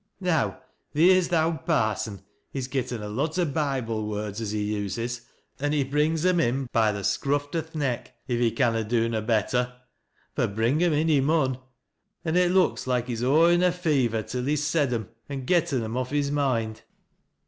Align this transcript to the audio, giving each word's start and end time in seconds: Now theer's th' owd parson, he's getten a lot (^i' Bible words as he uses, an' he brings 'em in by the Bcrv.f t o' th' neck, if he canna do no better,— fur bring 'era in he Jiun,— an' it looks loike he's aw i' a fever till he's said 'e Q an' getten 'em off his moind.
Now 0.19 0.59
theer's 0.95 1.27
th' 1.27 1.33
owd 1.33 1.63
parson, 1.63 2.23
he's 2.49 2.67
getten 2.67 3.03
a 3.03 3.07
lot 3.07 3.33
(^i' 3.33 3.53
Bible 3.53 4.07
words 4.07 4.41
as 4.41 4.49
he 4.49 4.63
uses, 4.63 5.21
an' 5.59 5.73
he 5.73 5.83
brings 5.83 6.25
'em 6.25 6.39
in 6.39 6.67
by 6.71 6.91
the 6.91 7.01
Bcrv.f 7.01 7.51
t 7.51 7.59
o' 7.59 7.61
th' 7.61 7.75
neck, 7.75 8.15
if 8.27 8.39
he 8.39 8.49
canna 8.49 8.83
do 8.83 9.07
no 9.07 9.21
better,— 9.21 9.75
fur 10.35 10.47
bring 10.47 10.81
'era 10.81 10.95
in 10.95 11.07
he 11.07 11.21
Jiun,— 11.21 11.61
an' 12.25 12.35
it 12.35 12.49
looks 12.49 12.87
loike 12.87 13.05
he's 13.09 13.21
aw 13.23 13.49
i' 13.49 13.63
a 13.63 13.71
fever 13.71 14.23
till 14.23 14.45
he's 14.45 14.63
said 14.63 14.91
'e 14.91 14.95
Q 14.97 15.07
an' 15.29 15.45
getten 15.45 15.83
'em 15.83 15.95
off 15.95 16.09
his 16.09 16.31
moind. 16.31 16.81